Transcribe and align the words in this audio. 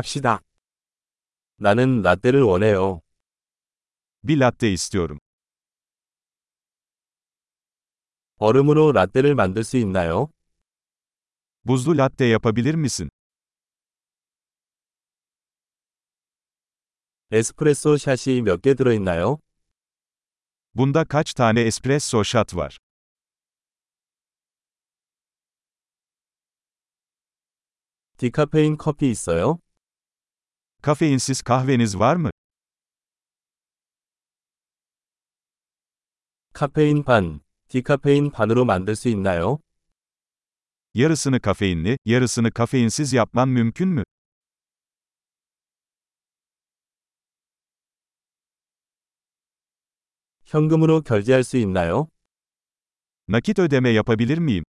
갑시다. 0.00 0.40
나는 1.56 2.02
라떼를 2.02 2.42
원해요. 2.42 3.00
Bir 4.22 4.36
latte 4.38 4.70
istiyorum. 4.70 5.18
얼음으로 8.36 8.92
라떼를 8.92 9.34
만들 9.34 9.64
수 9.64 9.78
있나요? 9.78 10.28
Buzlu 11.66 11.96
latte 11.96 12.26
yapabilir 12.26 12.74
misin? 12.74 13.08
에스프레소 17.30 17.96
샷이 17.96 18.42
몇 18.42 18.60
개 18.60 18.74
들어있나요? 18.74 19.38
Bunda 20.74 21.04
kaç 21.04 21.32
tane 21.32 21.62
espresso 21.62 22.20
shot 22.22 22.54
var? 22.54 22.76
디카페인 28.18 28.76
커피 28.76 29.10
있어요? 29.10 29.58
Kafeinsiz 30.85 31.41
kahveniz 31.41 31.99
var 31.99 32.15
mı? 32.15 32.29
카페인 36.53 37.03
반, 37.03 37.41
디카페인 37.69 38.31
반으로 38.31 38.65
만들 38.65 38.95
수 38.95 39.09
있나요? 39.09 39.59
Yarısını 40.93 41.39
kafeinli, 41.39 41.97
yarısını 42.05 42.51
kafeinsiz 42.51 43.13
yapman 43.13 43.49
mümkün 43.49 43.87
mü? 43.87 44.03
현금으로 50.43 51.01
결제할 51.01 51.43
수 51.43 51.57
있나요? 51.57 52.07
Nakit 53.27 53.59
ödeme 53.59 53.89
yapabilir 53.89 54.37
miyim? 54.37 54.63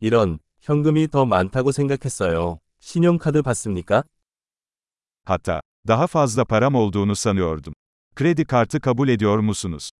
이런, 0.00 0.38
현금이 0.60 1.08
더 1.08 1.24
많다고 1.26 1.72
생각했어요. 1.72 2.58
신용카드 2.80 3.42
받습니까? 3.42 4.02
Hatta, 5.24 5.60
daha 5.86 6.06
fazla 6.06 6.44
param 6.44 6.74
olduğunu 6.74 7.16
sanıyordum. 7.16 7.72
Kredi 8.16 8.44
kartı 8.44 8.80
kabul 8.80 9.08
ediyor 9.08 9.38
musunuz? 9.38 9.90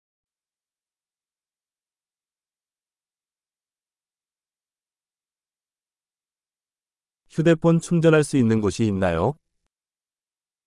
휴대폰 7.31 7.81
충전할 7.81 8.25
수 8.25 8.37
있는 8.37 8.61
곳이 8.61 8.87
있나요? 8.87 9.35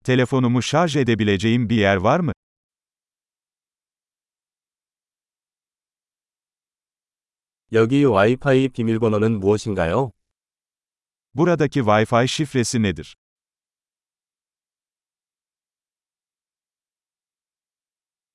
Telefonumu 0.03 0.61
şarj 0.61 0.95
edebileceğim 0.97 1.69
bir 1.69 1.75
yer 1.77 1.95
var 1.95 2.19
mı? 2.19 2.31
여기 7.75 8.05
와이파이 8.05 8.69
비밀번호는 8.69 9.41
무엇인가요? 9.41 10.12
Buradaki 11.34 11.83
Wi-Fi 11.83 12.28
şifresi 12.28 12.78
nedir? 12.78 13.17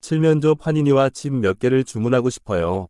칠면조 0.01 0.55
파니니와 0.55 1.09
칩 1.11 1.33
몇 1.33 1.57
개를 1.57 1.85
주문하고 1.85 2.29
싶어요. 2.29 2.89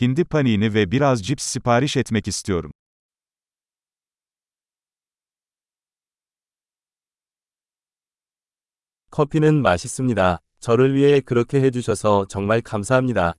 Hindi 0.00 0.24
panini 0.24 0.72
ve 0.74 0.90
biraz 0.90 1.22
cips 1.22 1.44
sipariş 1.44 1.98
etmek 1.98 2.26
istiyorum. 2.28 2.72
커피는 9.10 9.60
맛있습니다. 9.60 10.38
저를 10.58 10.94
위해 10.94 11.20
그렇게 11.20 11.60
해주셔서 11.60 12.24
정말 12.30 12.62
감사합니다. 12.62 13.34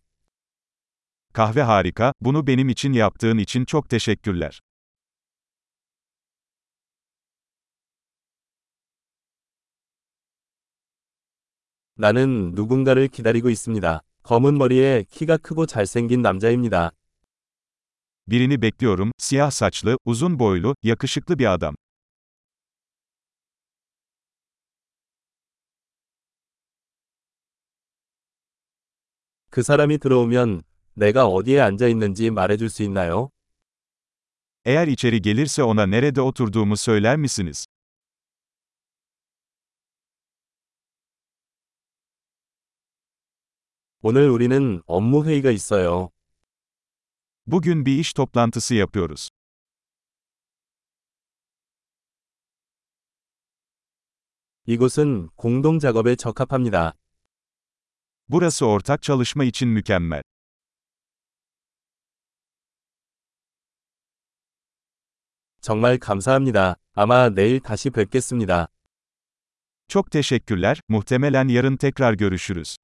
Kahve 1.32 1.62
harika, 1.62 2.12
bunu 2.20 2.46
benim 2.46 2.68
için 2.68 2.92
yaptığın 2.92 3.38
için 3.38 3.64
çok 3.64 3.88
teşekkürler. 3.88 4.60
나는 11.96 12.52
누군가를 12.54 13.08
기다리고 13.08 13.50
있습니다. 13.50 14.02
검은 14.22 14.58
머리에 14.58 15.04
키가 15.10 15.36
크고 15.36 15.66
잘생긴 15.66 16.22
남자입니다. 16.22 16.92
Birini 18.28 18.62
bekliyorum, 18.62 19.12
siyah 19.18 19.50
saçlı, 19.50 19.98
uzun 20.04 20.38
boylu, 20.38 20.74
yakışıklı 20.82 21.38
bir 21.38 21.46
adam. 21.46 21.74
그 29.50 29.62
사람이 29.62 29.98
들어오면 29.98 30.62
내가 30.94 31.26
어디에 31.26 31.60
앉아 31.60 31.88
있는지 31.88 32.30
말해줄 32.30 32.70
수 32.70 32.82
있나요? 32.82 33.30
Eğer 34.64 34.86
içeri 34.88 35.22
gelirse 35.22 35.62
ona 35.62 35.86
nerede 35.86 36.20
oturduğumu 36.20 36.76
söyler 36.76 37.16
misiniz? 37.16 37.66
오늘 44.02 44.30
우리는 44.30 44.82
업무 44.86 45.24
회의가 45.24 45.50
있어요. 45.50 46.10
Bugün 47.46 47.86
bir 47.86 47.98
iş 47.98 48.12
toplantısı 48.12 48.74
yapıyoruz. 48.74 49.28
이곳은 54.66 55.30
공동 55.36 55.78
작업에 55.78 56.14
적합합니다. 56.16 56.92
Burası 58.28 58.66
ortak 58.66 59.02
çalışma 59.02 59.44
için 59.44 59.68
mükemmel. 59.68 60.22
정말 65.63 65.97
감사합니다. 65.97 66.75
아마 66.93 67.29
내일 67.29 67.61
다시 67.61 67.89
뵙겠습니다. 67.89 68.67
Çok 69.87 70.11
teşekkürler, 70.11 70.79
muhtemelen 70.89 71.47
yarın 71.47 71.77
tekrar 71.77 72.13
görüşürüz. 72.13 72.75